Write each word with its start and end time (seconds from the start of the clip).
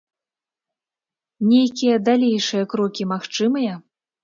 Нейкія 1.51 1.95
далейшыя 2.09 2.63
крокі 2.75 3.03
магчымыя? 3.15 3.79